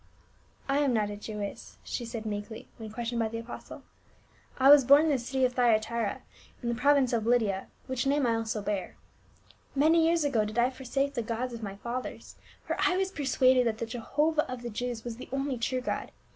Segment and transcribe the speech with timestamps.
[0.39, 3.83] *' I am not a Jewess," she said meekly, when ques tioned by the apostle."
[4.57, 6.23] I was born in the city of Thyatira,
[6.63, 8.95] in the province of Lydia, which name also I bear.
[9.75, 13.67] Many years ago did I forsake the gods of my fathers, for I was persuaded
[13.67, 16.09] that the Jehovah of the Jews was the only true God.